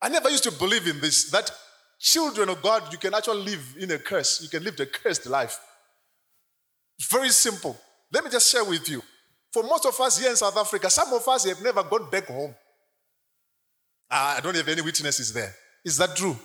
[0.00, 1.50] I never used to believe in this that
[1.98, 4.40] children of God, you can actually live in a curse.
[4.42, 5.58] You can live the cursed life.
[7.10, 7.76] Very simple.
[8.12, 9.02] Let me just share with you.
[9.52, 12.26] For most of us here in South Africa, some of us have never gone back
[12.26, 12.54] home.
[14.10, 15.54] Ah, I don't have any witnesses there.
[15.84, 16.36] Is that true?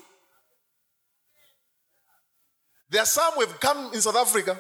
[2.90, 4.52] There are some who have come in South Africa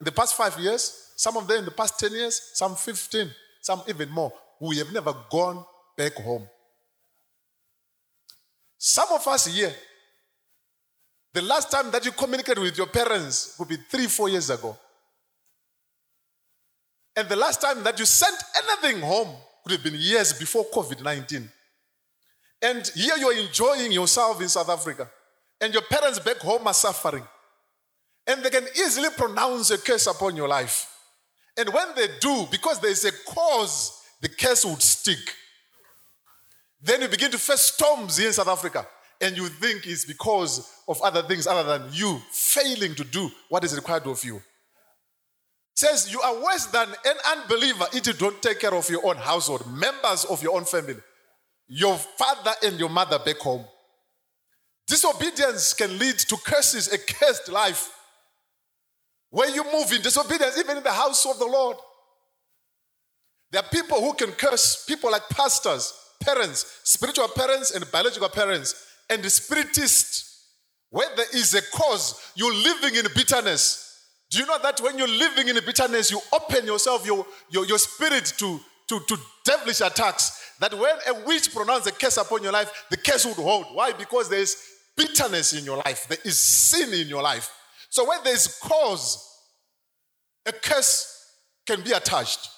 [0.00, 3.30] in the past five years, some of them in the past 10 years, some 15,
[3.62, 5.64] some even more, who have never gone
[5.96, 6.46] back home.
[8.88, 9.74] Some of us here,
[11.34, 14.78] the last time that you communicated with your parents would be three, four years ago.
[17.16, 21.02] And the last time that you sent anything home could have been years before COVID
[21.02, 21.50] 19.
[22.62, 25.10] And here you're enjoying yourself in South Africa,
[25.60, 27.24] and your parents back home are suffering.
[28.24, 30.88] And they can easily pronounce a curse upon your life.
[31.58, 35.34] And when they do, because there is a cause, the curse would stick.
[36.86, 38.86] Then you begin to face storms here in South Africa,
[39.20, 43.64] and you think it's because of other things other than you failing to do what
[43.64, 44.40] is required of you.
[45.74, 49.16] Says you are worse than an unbeliever if you don't take care of your own
[49.16, 50.94] household, members of your own family,
[51.66, 53.64] your father and your mother back home.
[54.86, 57.90] Disobedience can lead to curses, a cursed life.
[59.30, 61.78] Where you move in disobedience, even in the house of the Lord.
[63.50, 68.74] There are people who can curse, people like pastors, parents, spiritual parents, and biological parents,
[69.10, 70.24] and the spiritist.
[70.90, 73.82] Where there is a cause, you're living in bitterness.
[74.30, 77.78] Do you know that when you're living in bitterness, you open yourself, your, your, your
[77.78, 80.54] spirit to, to, to devilish attacks?
[80.60, 83.66] That when a witch pronounces a curse upon your life, the curse would hold.
[83.72, 83.92] Why?
[83.92, 84.56] Because there is
[84.96, 87.50] bitterness in your life, there is sin in your life.
[87.90, 89.22] So when there is cause,
[90.46, 91.12] a curse
[91.66, 92.48] can be attached.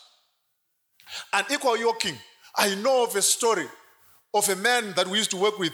[1.33, 2.17] An equal yoking.
[2.59, 3.67] I know of a story
[4.34, 5.73] of a man that we used to work with.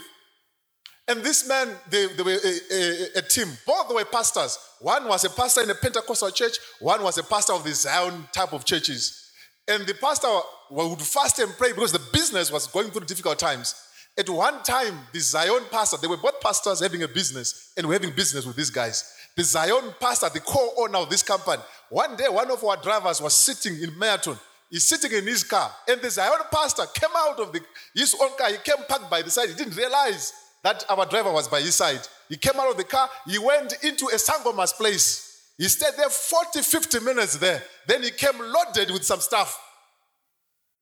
[1.07, 3.47] And this man, they, they were a, a, a, team.
[3.65, 4.57] Both were pastors.
[4.79, 8.27] One was a pastor in a Pentecostal church, one was a pastor of the Zion
[8.31, 9.31] type of churches.
[9.67, 10.27] And the pastor
[10.71, 13.75] would fast and pray because the business was going through difficult times.
[14.17, 17.93] At one time, the Zion pastor, they were both pastors having a business, and we're
[17.93, 19.13] having business with these guys.
[19.35, 23.35] The Zion pastor, the co-owner of this company, one day one of our drivers was
[23.35, 24.37] sitting in Meyerton.
[24.69, 27.61] He's sitting in his car, and the Zion pastor came out of the,
[27.93, 28.49] his own car.
[28.49, 29.49] He came parked by the side.
[29.49, 30.33] He didn't realize
[30.63, 31.99] that our driver was by his side.
[32.27, 33.07] He came out of the car.
[33.27, 35.51] He went into a Sangomas place.
[35.57, 37.61] He stayed there 40, 50 minutes there.
[37.87, 39.57] Then he came loaded with some stuff.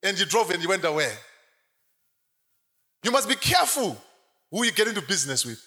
[0.01, 1.11] And he drove and he went away.
[3.03, 3.97] You must be careful
[4.49, 5.61] who you get into business with.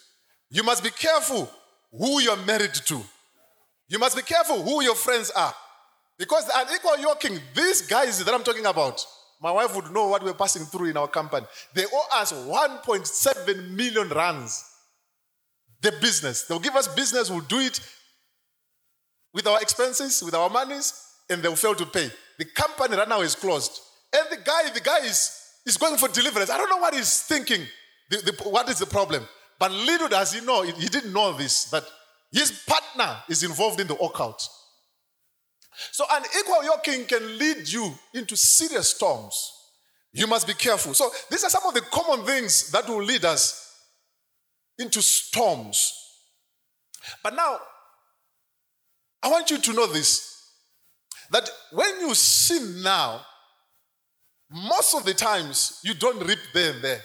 [0.49, 1.49] You must be careful
[1.91, 3.01] who you're married to.
[3.87, 5.53] You must be careful who your friends are.
[6.17, 9.05] Because the unequal yoking, these guys that I'm talking about,
[9.41, 11.45] my wife would know what we're passing through in our company.
[11.73, 14.65] They owe us 1.7 million rands.
[15.81, 16.43] The business.
[16.43, 17.79] They'll give us business, we'll do it
[19.33, 20.93] with our expenses, with our monies,
[21.29, 22.09] and they'll fail to pay.
[22.39, 23.79] The company right now is closed.
[24.11, 25.31] And the guy, the guy is,
[25.65, 26.49] is going for deliverance.
[26.49, 27.61] I don't know what he's thinking.
[28.09, 29.27] The, the, what is the problem?
[29.59, 31.83] But little does he know, he didn't know this, that
[32.31, 34.47] his partner is involved in the occult.
[35.91, 39.51] So, an equal yoking can lead you into serious storms.
[40.13, 40.93] You must be careful.
[40.93, 43.75] So, these are some of the common things that will lead us
[44.79, 45.93] into storms.
[47.23, 47.59] But now,
[49.23, 50.35] I want you to know this
[51.31, 53.21] that when you sin now,
[54.49, 57.01] most of the times you don't reap there and there.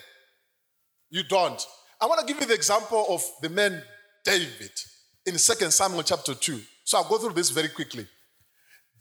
[1.09, 1.61] You don't.
[1.99, 3.81] I want to give you the example of the man
[4.23, 4.71] David
[5.25, 6.61] in 2 Samuel chapter 2.
[6.85, 8.07] So I'll go through this very quickly.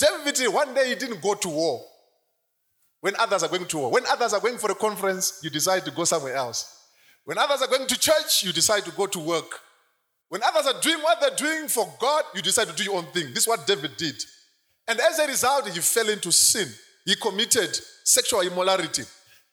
[0.02, 1.84] David, one day he didn't go to war.
[3.00, 3.90] When others are going to war.
[3.90, 6.88] When others are going for a conference, you decide to go somewhere else.
[7.24, 9.60] When others are going to church, you decide to go to work.
[10.28, 13.06] When others are doing what they're doing for God, you decide to do your own
[13.06, 13.28] thing.
[13.28, 14.14] This is what David did.
[14.88, 16.68] And as a result, he fell into sin.
[17.04, 19.02] He committed sexual immorality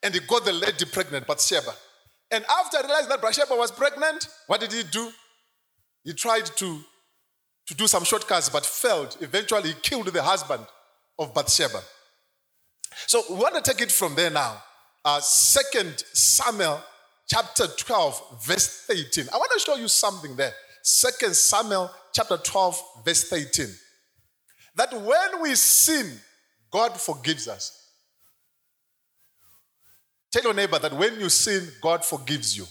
[0.02, 1.74] and he got the lady pregnant, Bathsheba.
[2.32, 5.12] And after realizing that Bathsheba was pregnant, what did he do?
[6.04, 6.80] He tried to,
[7.70, 9.16] to do some shortcuts but failed.
[9.22, 10.66] Eventually, he killed the husband
[11.20, 11.80] of Bathsheba.
[13.06, 14.60] So we want to take it from there now.
[15.06, 16.82] Uh, Second Samuel
[17.28, 19.26] chapter 12, verse 13.
[19.32, 20.52] I want to show you something there.
[20.82, 23.68] Second Samuel chapter 12, verse 13.
[24.76, 26.12] That when we sin,
[26.72, 27.92] God forgives us.
[30.32, 32.66] Tell your neighbor that when you sin, God forgives you.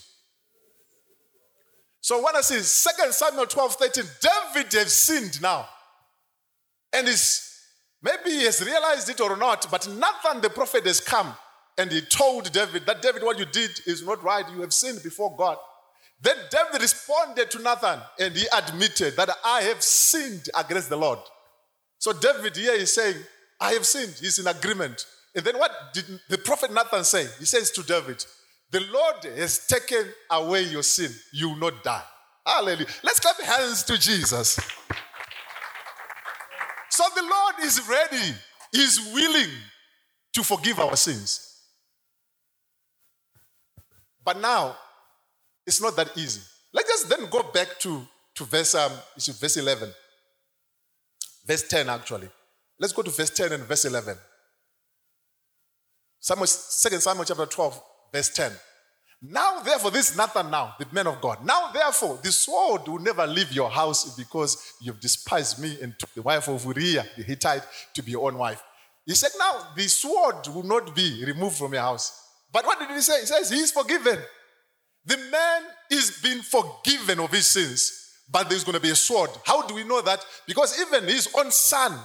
[2.00, 5.69] So when I say 2 Samuel 12, 13, David has sinned now.
[6.93, 7.45] And is
[8.03, 11.35] maybe he has realized it or not, but Nathan the prophet has come
[11.77, 14.45] and he told David that David, what you did is not right.
[14.53, 15.56] You have sinned before God.
[16.21, 21.21] Then David responded to Nathan and he admitted that I have sinned against the Lord.
[21.99, 23.17] So David here is saying,
[23.61, 24.15] I have sinned.
[24.19, 25.06] He's in agreement.
[25.35, 27.27] And then what did the prophet Nathan say?
[27.39, 28.25] He says to David,
[28.70, 31.11] The Lord has taken away your sin.
[31.32, 32.03] You will not die.
[32.47, 32.87] Hallelujah.
[33.03, 34.59] Let's clap hands to Jesus.
[36.91, 38.35] So the Lord is ready,
[38.73, 39.50] He's willing
[40.35, 41.44] to forgive our sins.
[44.25, 44.76] But now,
[45.67, 46.41] it's not that easy.
[46.73, 49.91] Let's just then go back to, to verse, um, verse 11.
[51.47, 52.29] Verse 10, actually.
[52.79, 54.17] Let's go to verse 10 and verse 11.
[56.21, 56.50] Samuel, 2
[57.00, 57.82] Samuel chapter 12,
[58.12, 58.52] verse 10.
[59.20, 61.44] Now, therefore, this is Nathan now, the man of God.
[61.44, 66.14] Now, therefore, the sword will never leave your house because you've despised me and took
[66.14, 67.62] the wife of Uriah, the Hittite,
[67.94, 68.62] to be your own wife.
[69.05, 72.26] He said, Now, the sword will not be removed from your house.
[72.52, 73.20] But what did he say?
[73.20, 74.19] He says, He is forgiven.
[75.04, 79.31] The man is being forgiven of his sins, but there's going to be a sword.
[79.44, 80.25] How do we know that?
[80.46, 81.99] Because even his own son,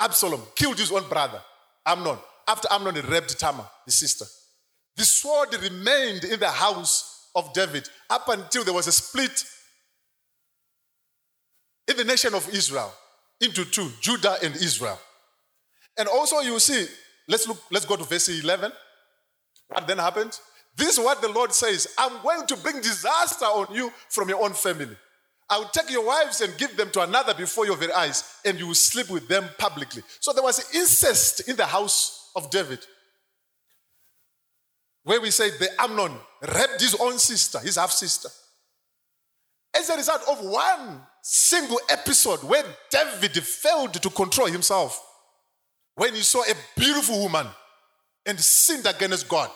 [0.00, 1.40] Absalom, killed his own brother,
[1.86, 4.24] Amnon, after Amnon raped Tamar, his sister.
[4.98, 9.44] The sword remained in the house of David up until there was a split
[11.86, 12.92] in the nation of Israel
[13.40, 14.98] into two Judah and Israel.
[15.96, 16.86] And also, you see,
[17.28, 18.72] let's look, let's go to verse 11.
[19.68, 20.36] What then happened?
[20.76, 24.42] This is what the Lord says I'm going to bring disaster on you from your
[24.42, 24.96] own family.
[25.48, 28.58] I will take your wives and give them to another before your very eyes, and
[28.58, 30.02] you will sleep with them publicly.
[30.18, 32.84] So there was incest in the house of David
[35.04, 36.12] where we say the Amnon
[36.42, 38.28] raped his own sister, his half sister.
[39.76, 45.04] As a result of one single episode where David failed to control himself,
[45.94, 47.46] when he saw a beautiful woman
[48.24, 49.50] and sinned against God.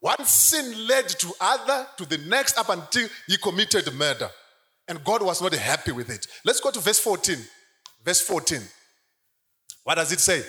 [0.00, 4.30] One sin led to other, to the next, up until he committed murder.
[4.88, 6.26] And God was not happy with it.
[6.44, 7.38] Let's go to verse 14.
[8.04, 8.60] Verse 14.
[9.82, 10.42] What does it say?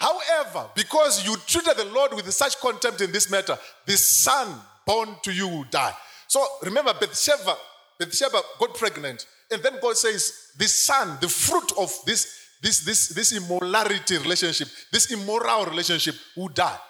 [0.00, 5.14] However, because you treated the Lord with such contempt in this matter, the son born
[5.22, 5.94] to you will die.
[6.26, 7.54] So remember, Bathsheba,
[7.98, 12.26] Bathsheba got pregnant, and then God says, "The son, the fruit of this
[12.62, 16.80] this this this immorality relationship, this immoral relationship, will die."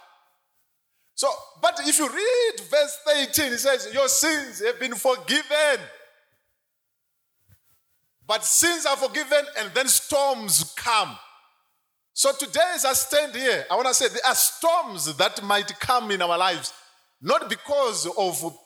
[1.16, 1.28] So,
[1.60, 5.80] but if you read verse 18, it says, "Your sins have been forgiven."
[8.24, 11.18] But sins are forgiven, and then storms come.
[12.12, 15.78] So today, as I stand here, I want to say there are storms that might
[15.78, 16.72] come in our lives,
[17.22, 18.56] not because of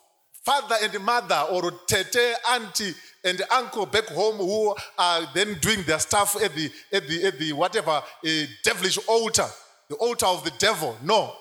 [0.45, 2.95] father and mother or tete, auntie,
[3.25, 7.39] and uncle back home who are then doing their stuff at the, at the, at
[7.39, 9.47] the whatever a devilish altar,
[9.89, 10.97] the altar of the devil.
[11.03, 11.33] No.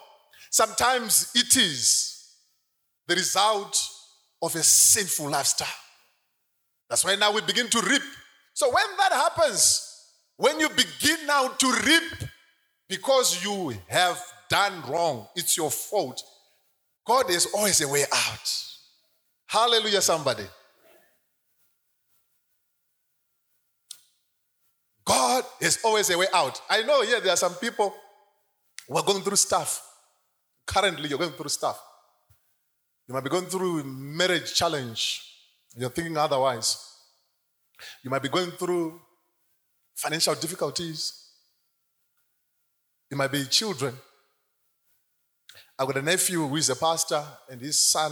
[0.49, 2.35] Sometimes it is
[3.07, 3.89] the result
[4.41, 5.67] of a sinful lifestyle.
[6.89, 8.01] That's why now we begin to reap.
[8.53, 9.92] So when that happens,
[10.37, 12.29] when you begin now to reap
[12.89, 16.21] because you have done wrong, it's your fault.
[17.05, 18.53] God is always a way out.
[19.47, 20.45] Hallelujah, somebody.
[25.05, 26.61] God is always a way out.
[26.69, 27.93] I know here there are some people
[28.87, 29.81] who are going through stuff.
[30.65, 31.81] Currently, you're going through stuff.
[33.07, 35.21] You might be going through a marriage challenge.
[35.75, 36.77] You're thinking otherwise.
[38.01, 39.01] You might be going through
[39.95, 41.29] financial difficulties.
[43.09, 43.95] It might be children.
[45.77, 48.11] I've got a nephew who is a pastor, and his son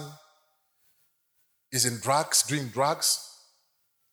[1.71, 3.27] is in drugs, doing drugs.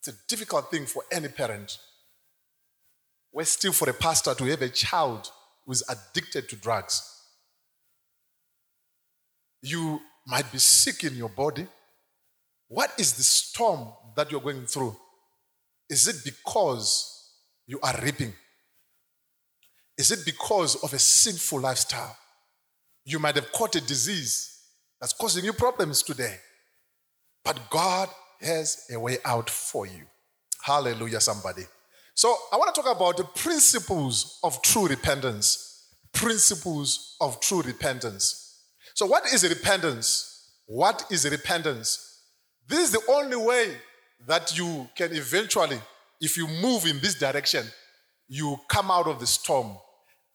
[0.01, 1.79] It's a difficult thing for any parent.
[3.33, 5.31] We're still for a pastor to have a child
[5.65, 7.03] who is addicted to drugs.
[9.61, 11.67] You might be sick in your body.
[12.69, 14.97] What is the storm that you're going through?
[15.89, 17.18] Is it because
[17.69, 18.33] you are reaping?
[19.97, 22.17] Is it because of a sinful lifestyle?
[23.05, 24.59] You might have caught a disease
[25.01, 26.37] that's causing you problems today.
[27.45, 28.09] But God
[28.41, 30.07] has a way out for you.
[30.63, 31.63] Hallelujah, somebody.
[32.15, 35.87] So, I want to talk about the principles of true repentance.
[36.13, 38.65] Principles of true repentance.
[38.95, 40.53] So, what is repentance?
[40.67, 42.23] What is repentance?
[42.67, 43.77] This is the only way
[44.27, 45.79] that you can eventually
[46.21, 47.65] if you move in this direction,
[48.29, 49.77] you come out of the storm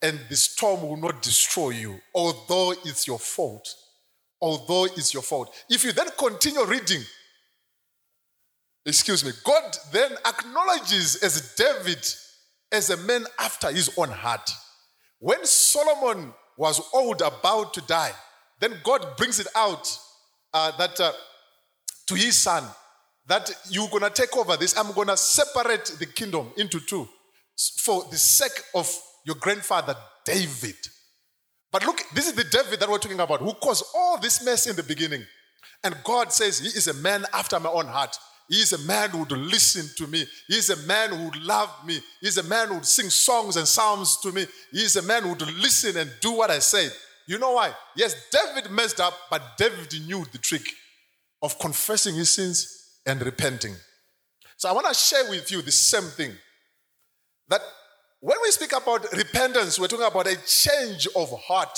[0.01, 3.67] and the storm will not destroy you, although it's your fault.
[4.41, 5.55] Although it's your fault.
[5.69, 7.01] If you then continue reading,
[8.85, 12.05] excuse me, God then acknowledges as David
[12.73, 14.49] as a man after his own heart.
[15.19, 18.11] When Solomon was old, about to die.
[18.59, 19.97] Then God brings it out
[20.53, 21.11] uh, that uh,
[22.07, 22.63] to his son
[23.27, 24.77] that you're gonna take over this.
[24.77, 27.07] I'm gonna separate the kingdom into two
[27.79, 28.91] for the sake of
[29.25, 30.75] your grandfather David.
[31.71, 34.67] But look, this is the David that we're talking about who caused all this mess
[34.67, 35.23] in the beginning.
[35.83, 38.15] And God says, He is a man after my own heart.
[38.49, 40.25] He is a man who would listen to me.
[40.47, 41.99] He is a man who would love me.
[42.21, 44.45] He is a man who would sing songs and psalms to me.
[44.71, 46.89] He is a man who would listen and do what I say.
[47.27, 47.73] You know why?
[47.95, 50.65] Yes, David messed up, but David knew the trick
[51.41, 53.75] of confessing his sins and repenting.
[54.57, 56.31] So I want to share with you the same thing.
[57.49, 57.61] That
[58.21, 61.77] when we speak about repentance, we're talking about a change of heart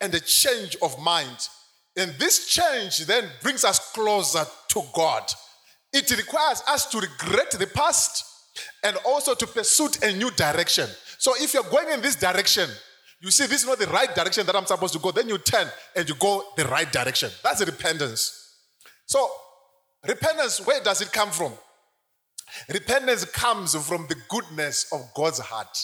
[0.00, 1.48] and a change of mind.
[1.96, 5.24] And this change then brings us closer to God.
[5.92, 8.24] It requires us to regret the past
[8.82, 10.88] and also to pursue a new direction.
[11.18, 12.68] So if you're going in this direction,
[13.20, 15.38] you see this is not the right direction that I'm supposed to go, then you
[15.38, 17.30] turn and you go the right direction.
[17.44, 18.56] That's repentance.
[19.06, 19.30] So,
[20.06, 21.52] repentance, where does it come from?
[22.68, 25.78] Repentance comes from the goodness of God's heart.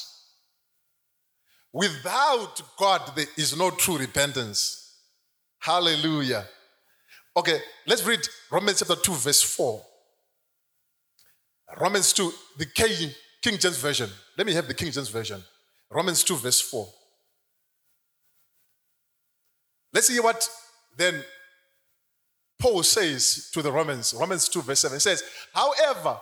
[1.73, 4.97] Without God, there is no true repentance.
[5.59, 6.45] Hallelujah.
[7.37, 8.21] Okay, let's read
[8.51, 9.85] Romans chapter 2, verse 4.
[11.81, 13.11] Romans 2, the King,
[13.43, 14.09] King James Version.
[14.37, 15.43] Let me have the King James Version.
[15.91, 16.89] Romans 2, verse 4.
[19.93, 20.49] Let's see what
[20.97, 21.23] then
[22.59, 24.15] Paul says to the Romans.
[24.19, 24.99] Romans 2, verse 7.
[25.01, 25.23] Says,
[25.55, 26.19] However,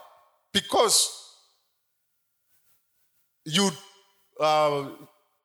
[0.52, 1.10] because
[3.44, 3.70] you
[4.40, 4.88] uh,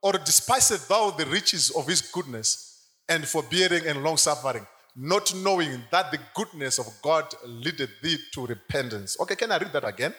[0.02, 5.84] or despiseth thou the riches of his goodness and forbearing and long suffering, not knowing
[5.92, 9.18] that the goodness of God leadeth thee to repentance.
[9.20, 10.14] Okay, can I read that again?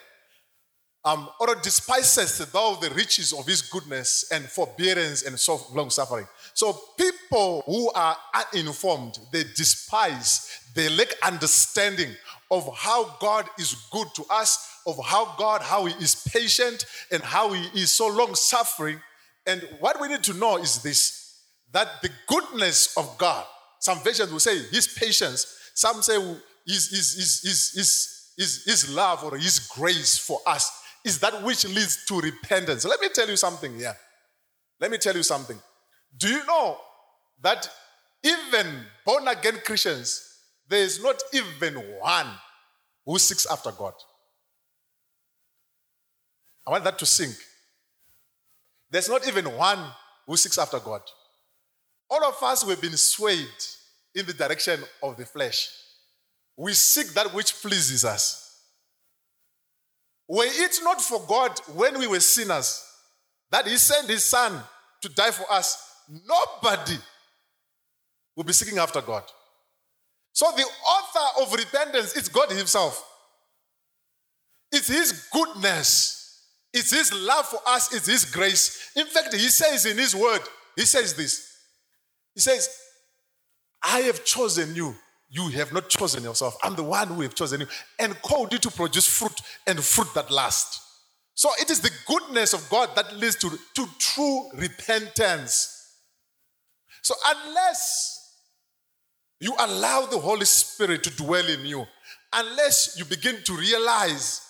[1.05, 6.29] Um, or despisest thou the riches of his goodness and forbearance and so long suffering.
[6.55, 8.17] So people who are
[8.55, 12.11] uninformed, they despise, they lack understanding
[12.53, 17.21] of how God is good to us, of how God, how he is patient and
[17.21, 19.01] how he is so long suffering.
[19.45, 21.21] And what we need to know is this
[21.73, 23.45] that the goodness of God
[23.83, 25.45] some versions will say his patience.
[25.75, 26.15] Some say
[26.65, 30.71] his, his, his, his, his, his love or his grace for us
[31.05, 32.85] is that which leads to repentance.
[32.85, 33.97] Let me tell you something here.
[34.81, 35.59] Let me tell you something.
[36.17, 36.79] Do you know
[37.43, 37.69] that
[38.25, 38.67] even
[39.05, 40.29] born again Christians,
[40.69, 42.27] there is not even one
[43.05, 43.95] who seeks after God?
[46.67, 47.35] I want that to sink.
[48.91, 49.85] There's not even one
[50.27, 51.03] who seeks after God.
[52.09, 53.49] All of us we've been swayed
[54.15, 55.69] in the direction of the flesh.
[56.57, 58.42] We seek that which pleases us.
[60.33, 62.83] Were it not for God when we were sinners,
[63.51, 64.59] that He sent His Son
[65.03, 65.77] to die for us,
[66.27, 66.97] nobody
[68.35, 69.25] will be seeking after God.
[70.33, 73.07] So the author of repentance is God Himself.
[74.73, 78.91] It's His goodness, it's His love for us, it's His grace.
[78.97, 80.41] In fact, He says in His word,
[80.77, 81.53] He says this
[82.35, 82.75] he says,
[83.83, 84.95] I have chosen you.
[85.35, 86.59] You have not chosen yourself.
[86.63, 87.67] I'm the one who have chosen you
[87.99, 89.33] and called you to produce fruit
[89.67, 90.79] and fruit that lasts.
[91.35, 95.97] So it is the goodness of God that leads to, to true repentance.
[97.01, 98.37] So unless
[99.41, 101.87] you allow the Holy Spirit to dwell in you,
[102.35, 104.43] unless you begin to realize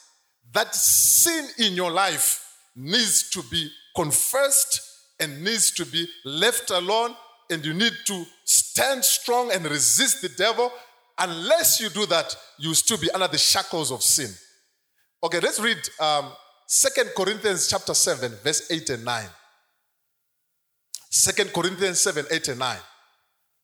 [0.53, 4.81] that sin in your life needs to be confessed
[5.21, 7.15] and needs to be left alone
[7.51, 10.73] and you need to stand strong and resist the devil.
[11.19, 14.31] Unless you do that, you will still be under the shackles of sin.
[15.23, 16.33] Okay, let's read um,
[16.69, 19.25] 2 Corinthians chapter 7, verse 8 and 9.
[21.11, 22.77] 2 Corinthians 7, 8 and 9.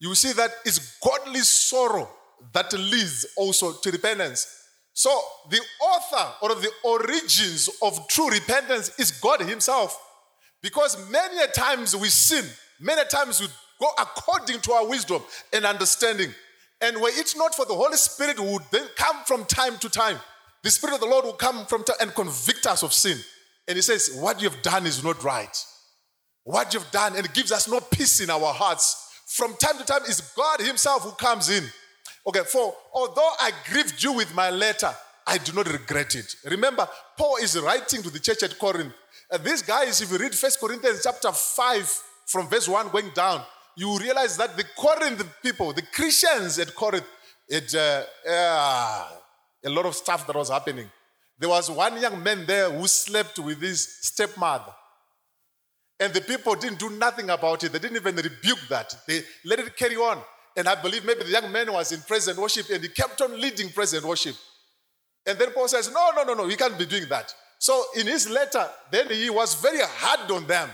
[0.00, 2.08] You see that it's godly sorrow
[2.52, 4.46] that leads also to repentance.
[4.92, 5.10] So
[5.50, 9.98] the author or the origins of true repentance is God Himself.
[10.62, 12.44] Because many a times we sin,
[12.80, 13.46] many times we
[13.80, 16.30] go according to our wisdom and understanding.
[16.80, 19.88] And were it not for the Holy Spirit who would then come from time to
[19.88, 20.18] time,
[20.62, 23.18] the Spirit of the Lord will come from time and convict us of sin.
[23.66, 25.64] And he says, What you've done is not right.
[26.44, 29.04] What you've done, and it gives us no peace in our hearts.
[29.26, 31.64] From time to time, it's God Himself who comes in.
[32.26, 34.90] Okay, for although I grieved you with my letter,
[35.26, 36.34] I do not regret it.
[36.50, 38.92] Remember, Paul is writing to the church at Corinth.
[39.30, 43.10] Uh, and these guys, if you read First Corinthians chapter 5, from verse 1 going
[43.14, 43.42] down,
[43.78, 47.06] you realize that the Corinth people, the Christians at Corinth,
[47.48, 49.08] it, uh, uh,
[49.64, 50.90] a lot of stuff that was happening.
[51.38, 54.72] There was one young man there who slept with his stepmother.
[56.00, 57.72] And the people didn't do nothing about it.
[57.72, 58.96] They didn't even rebuke that.
[59.06, 60.18] They let it carry on.
[60.56, 63.20] And I believe maybe the young man was in praise and worship and he kept
[63.20, 64.34] on leading praise and worship.
[65.24, 67.32] And then Paul says, No, no, no, no, we can't be doing that.
[67.60, 70.68] So in his letter, then he was very hard on them.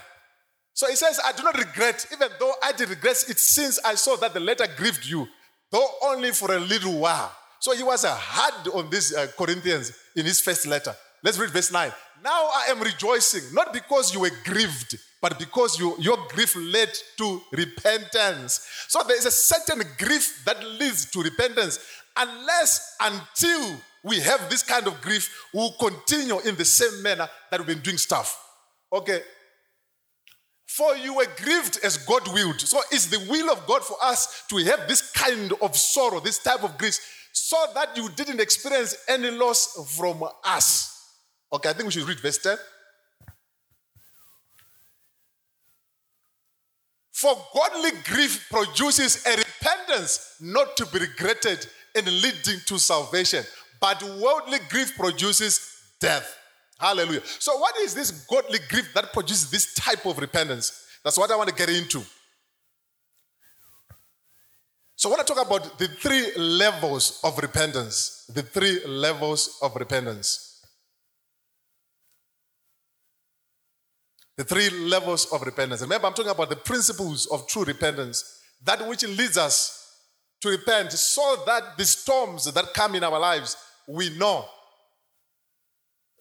[0.75, 3.95] So he says, I do not regret, even though I did regret it since I
[3.95, 5.27] saw that the letter grieved you,
[5.71, 7.33] though only for a little while.
[7.61, 10.95] So he was hard on these uh, Corinthians in his first letter.
[11.23, 11.91] Let's read verse 9.
[12.23, 16.93] Now I am rejoicing, not because you were grieved, but because you, your grief led
[17.19, 18.67] to repentance.
[18.89, 21.79] So there is a certain grief that leads to repentance,
[22.17, 27.61] unless until we have this kind of grief, we'll continue in the same manner that
[27.61, 28.39] we've been doing stuff.
[28.93, 29.23] Okay.
[30.77, 32.61] For you were grieved as God willed.
[32.61, 36.39] So it's the will of God for us to have this kind of sorrow, this
[36.41, 36.99] type of grief,
[37.33, 41.13] so that you didn't experience any loss from us.
[41.53, 42.57] Okay, I think we should read verse 10.
[47.13, 53.45] For godly grief produces a repentance not to be regretted and leading to salvation,
[53.81, 55.61] but worldly grief produces
[56.01, 56.37] death.
[56.85, 57.23] Hallelujah.
[57.39, 60.87] So, what is this godly grief that produces this type of repentance?
[61.03, 62.03] That's what I want to get into.
[64.95, 68.31] So, I want to talk about the three levels of repentance.
[68.35, 70.61] The three levels of repentance.
[74.37, 75.81] The three levels of repentance.
[75.81, 80.03] Remember, I'm talking about the principles of true repentance, that which leads us
[80.43, 83.57] to repent so that the storms that come in our lives
[83.89, 84.45] we know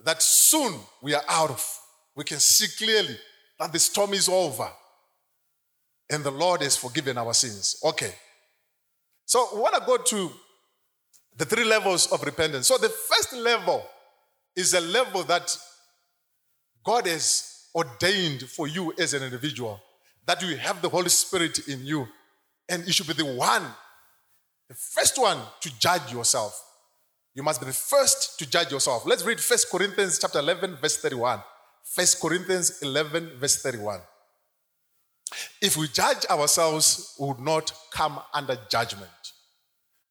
[0.04, 1.80] that soon we are out of.
[2.16, 3.18] We can see clearly
[3.60, 4.70] that the storm is over
[6.10, 7.78] and the Lord has forgiven our sins.
[7.84, 8.14] Okay.
[9.26, 10.32] So we want to go to
[11.38, 12.68] the three levels of repentance.
[12.68, 13.84] So the first level
[14.56, 15.58] is a level that
[16.84, 19.82] God has ordained for you as an individual,
[20.28, 22.08] that you have the Holy Spirit in you,
[22.70, 23.64] and you should be the one,
[24.70, 26.62] the first one to judge yourself.
[27.36, 29.06] You must be the first to judge yourself.
[29.06, 31.42] Let's read 1 Corinthians chapter 11, verse 31.
[31.96, 34.00] 1 Corinthians 11, verse 31.
[35.62, 39.10] If we judge ourselves, we would not come under judgment.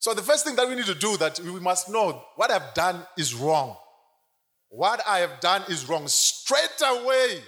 [0.00, 2.74] So the first thing that we need to do that we must know what I've
[2.74, 3.76] done is wrong.
[4.68, 6.08] What I have done is wrong.
[6.08, 7.40] Straight away,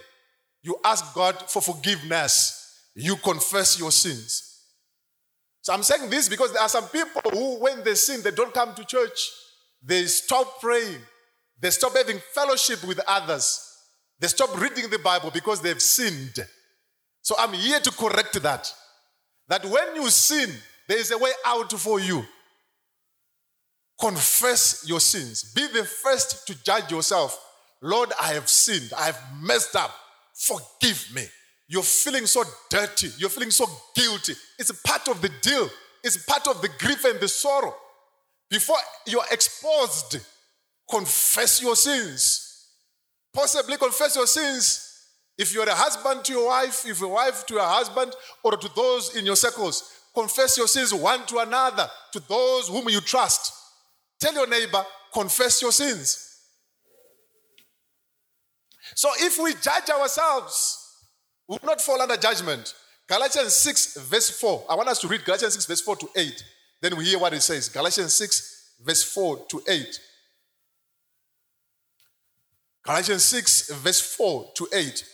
[0.62, 2.82] you ask God for forgiveness.
[2.94, 4.60] You confess your sins.
[5.62, 8.54] So I'm saying this because there are some people who, when they sin, they don't
[8.54, 9.30] come to church.
[9.84, 11.00] They stop praying.
[11.60, 13.60] They stop having fellowship with others.
[14.18, 16.46] They stop reading the Bible because they've sinned.
[17.22, 18.72] So I'm here to correct that.
[19.48, 20.50] That when you sin,
[20.88, 22.24] there is a way out for you.
[24.00, 25.52] Confess your sins.
[25.54, 27.38] Be the first to judge yourself.
[27.80, 28.92] Lord, I have sinned.
[28.96, 29.94] I have messed up.
[30.34, 31.24] Forgive me.
[31.68, 33.10] You're feeling so dirty.
[33.18, 34.34] You're feeling so guilty.
[34.58, 35.68] It's part of the deal,
[36.02, 37.74] it's part of the grief and the sorrow.
[38.50, 38.76] Before
[39.06, 40.18] you're exposed,
[40.88, 42.68] confess your sins.
[43.32, 44.90] Possibly confess your sins.
[45.36, 48.70] If you're a husband to your wife, if a wife to your husband, or to
[48.76, 53.52] those in your circles, confess your sins one to another, to those whom you trust.
[54.20, 56.30] Tell your neighbor, confess your sins.
[58.94, 60.78] So if we judge ourselves,
[61.48, 62.74] we will not fall under judgment.
[63.08, 64.66] Galatians 6, verse 4.
[64.70, 66.44] I want us to read Galatians 6, verse 4 to 8.
[66.84, 70.00] Then we hear what it says Galatians 6, verse 4 to 8.
[72.84, 75.04] Galatians 6, verse 4 to 8.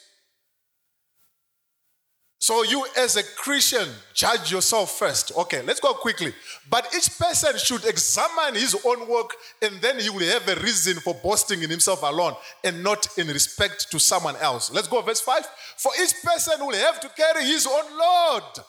[2.40, 5.30] So, you as a Christian, judge yourself first.
[5.38, 6.35] Okay, let's go quickly.
[6.68, 10.94] But each person should examine his own work and then he will have a reason
[10.94, 14.72] for boasting in himself alone and not in respect to someone else.
[14.72, 15.46] Let's go, verse 5.
[15.76, 18.64] For each person will have to carry his own load.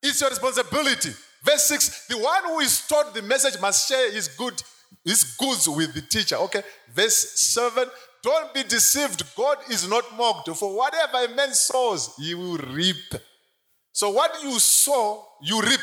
[0.00, 1.10] It's your responsibility.
[1.44, 4.60] Verse 6 The one who is taught the message must share his good
[5.04, 6.36] his goods with the teacher.
[6.36, 6.62] Okay.
[6.92, 7.88] Verse 7
[8.22, 9.22] Don't be deceived.
[9.36, 10.48] God is not mocked.
[10.56, 13.14] For whatever a man sows, he will reap.
[13.92, 15.80] So what you sow, you reap.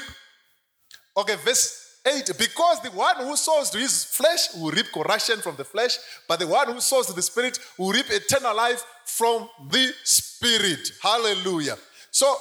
[1.16, 5.56] Okay, verse 8 Because the one who sows to his flesh will reap corruption from
[5.56, 5.98] the flesh,
[6.28, 10.92] but the one who sows to the spirit will reap eternal life from the spirit.
[11.02, 11.78] Hallelujah.
[12.10, 12.36] So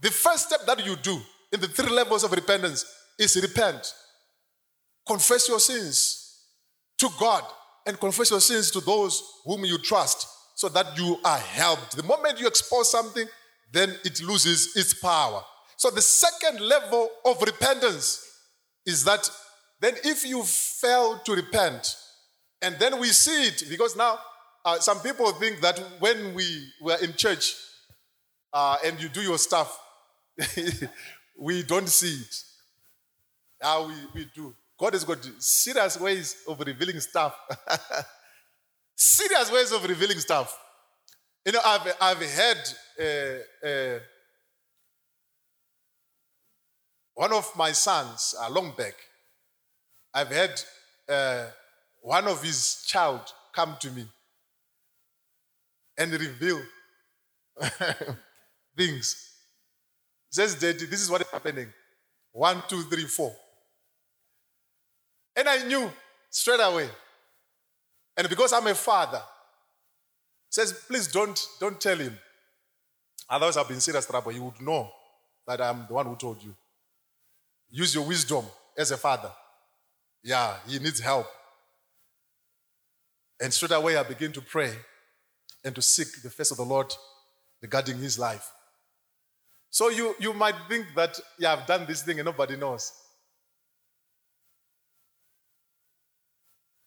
[0.00, 1.20] the first step that you do
[1.54, 2.84] in the three levels of repentance
[3.16, 3.94] is repent.
[5.06, 6.42] Confess your sins
[6.98, 7.44] to God
[7.86, 11.96] and confess your sins to those whom you trust so that you are helped.
[11.96, 13.26] The moment you expose something,
[13.72, 15.42] then it loses its power.
[15.76, 18.20] So the second level of repentance
[18.84, 19.30] is that
[19.80, 21.96] then if you fail to repent,
[22.62, 24.18] and then we see it because now
[24.64, 27.54] uh, some people think that when we were in church,
[28.52, 29.78] uh, and you do your stuff,
[31.38, 32.34] we don't see it.
[33.60, 34.54] How we, we do.
[34.78, 37.34] God has got serious ways of revealing stuff.
[38.96, 40.58] serious ways of revealing stuff.
[41.44, 42.58] You know, I've, I've had
[43.00, 43.98] uh, uh,
[47.14, 48.94] one of my sons, uh, long back,
[50.12, 50.60] I've had
[51.08, 51.46] uh,
[52.00, 53.20] one of his child
[53.54, 54.06] come to me
[55.96, 56.60] and reveal
[58.76, 59.33] things.
[60.34, 61.72] Says, Daddy, this is what is happening.
[62.32, 63.32] One, two, three, four.
[65.36, 65.88] And I knew
[66.28, 66.88] straight away.
[68.16, 69.22] And because I'm a father,
[70.50, 72.18] says, please don't, don't tell him.
[73.30, 74.32] Otherwise, I've been serious trouble.
[74.32, 74.90] He would know
[75.46, 76.52] that I'm the one who told you.
[77.70, 78.44] Use your wisdom
[78.76, 79.30] as a father.
[80.24, 81.28] Yeah, he needs help.
[83.40, 84.72] And straight away, I begin to pray
[85.64, 86.92] and to seek the face of the Lord
[87.62, 88.50] regarding his life.
[89.74, 92.92] So you, you might think that, yeah, I've done this thing and nobody knows.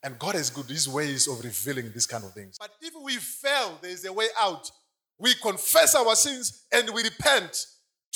[0.01, 2.55] And God has good his ways of revealing these kind of things.
[2.57, 4.71] But if we fail, there is a way out.
[5.19, 7.65] We confess our sins and we repent.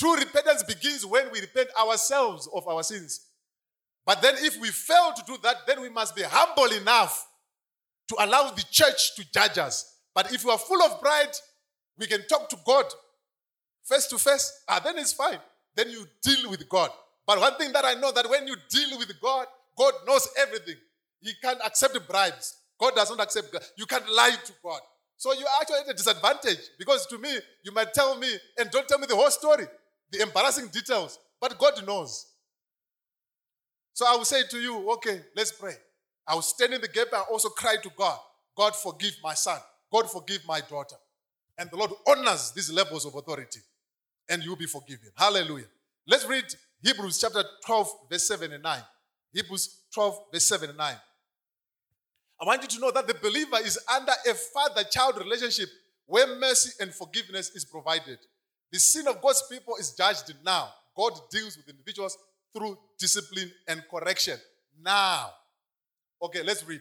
[0.00, 3.26] True repentance begins when we repent ourselves of our sins.
[4.06, 7.28] But then if we fail to do that, then we must be humble enough
[8.08, 9.98] to allow the church to judge us.
[10.14, 11.36] But if you are full of pride,
[11.98, 12.86] we can talk to God
[13.84, 14.62] face to face.
[14.68, 15.38] Ah, then it's fine.
[15.74, 16.90] Then you deal with God.
[17.26, 20.76] But one thing that I know that when you deal with God, God knows everything.
[21.20, 22.56] He can't accept bribes.
[22.78, 23.54] God does not accept.
[23.76, 24.80] You can't lie to God.
[25.16, 27.30] So you're actually at a disadvantage because to me,
[27.62, 29.66] you might tell me and don't tell me the whole story,
[30.10, 31.18] the embarrassing details.
[31.40, 32.26] But God knows.
[33.92, 35.74] So I will say to you, okay, let's pray.
[36.26, 38.18] I will stand in the gap and also cry to God,
[38.56, 39.58] God, forgive my son.
[39.92, 40.96] God, forgive my daughter.
[41.58, 43.60] And the Lord honors these levels of authority,
[44.32, 45.10] and you'll be forgiven.
[45.14, 45.66] Hallelujah.
[46.06, 46.44] Let's read
[46.82, 48.80] Hebrews chapter 12, verse 7 and 9.
[49.34, 50.94] Hebrews 12, verse 7 and 9.
[52.40, 55.68] I want you to know that the believer is under a father child relationship
[56.06, 58.18] where mercy and forgiveness is provided.
[58.72, 60.70] The sin of God's people is judged now.
[60.96, 62.16] God deals with individuals
[62.54, 64.38] through discipline and correction
[64.82, 65.30] now.
[66.22, 66.80] Okay, let's read.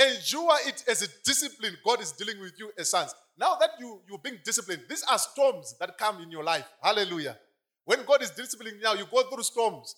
[0.00, 3.14] Endure it as a discipline God is dealing with you as sons.
[3.38, 6.66] Now that you, you're being disciplined, these are storms that come in your life.
[6.82, 7.36] Hallelujah.
[7.84, 9.94] When God is disciplining now, you go through storms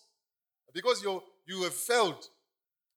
[0.75, 2.27] because you you have failed.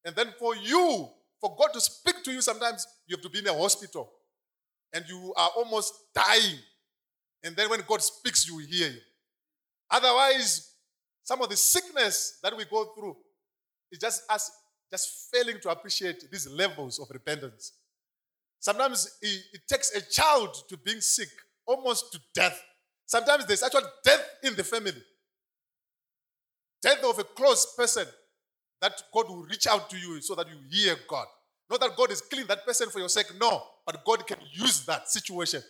[0.03, 1.09] And then for you,
[1.41, 4.11] for God to speak to you, sometimes you have to be in a hospital
[4.93, 6.57] and you are almost dying.
[7.43, 8.99] And then when God speaks, you will hear you.
[9.91, 10.71] Otherwise,
[11.23, 13.15] some of the sickness that we go through
[13.91, 14.51] is just us
[14.91, 17.73] just failing to appreciate these levels of repentance.
[18.59, 21.29] Sometimes it, it takes a child to being sick,
[21.65, 22.61] almost to death.
[23.05, 25.03] Sometimes there's actual death in the family.
[26.81, 28.05] Death of a close person
[28.81, 31.25] that God will reach out to you so that you hear God.
[31.69, 34.85] Not that God is killing that person for your sake, no, but God can use
[34.85, 35.61] that situation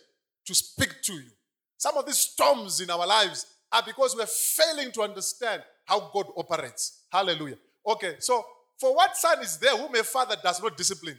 [0.46, 1.30] to speak to you.
[1.78, 6.26] Some of these storms in our lives are because we're failing to understand how God
[6.36, 7.04] operates.
[7.10, 7.56] Hallelujah.
[7.86, 8.44] Okay, so
[8.78, 11.18] for what son is there whom a father does not discipline?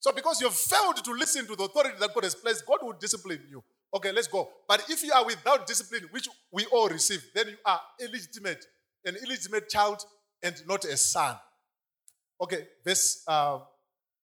[0.00, 2.92] So because you've failed to listen to the authority that God has placed, God will
[2.92, 3.62] discipline you.
[3.94, 4.48] Okay, let's go.
[4.68, 8.64] But if you are without discipline, which we all receive, then you are illegitimate,
[9.04, 10.04] an illegitimate child
[10.42, 11.36] and not a son.
[12.40, 13.58] Okay, verse uh,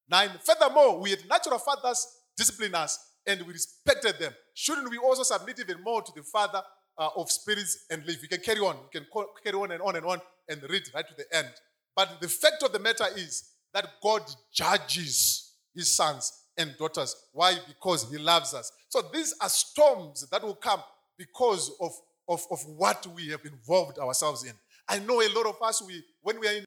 [0.09, 0.29] 9.
[0.43, 2.05] Furthermore, we had natural fathers
[2.37, 4.33] discipline us and we respected them.
[4.53, 6.61] Shouldn't we also submit even more to the Father
[6.97, 8.17] uh, of spirits and live?
[8.21, 8.75] You can carry on.
[8.75, 9.07] You can
[9.43, 11.49] carry on and on and on and read right to the end.
[11.95, 17.15] But the fact of the matter is that God judges his sons and daughters.
[17.31, 17.55] Why?
[17.67, 18.71] Because he loves us.
[18.89, 20.81] So these are storms that will come
[21.17, 21.91] because of,
[22.27, 24.53] of, of what we have involved ourselves in.
[24.87, 26.61] I know a lot of us, we, when we are in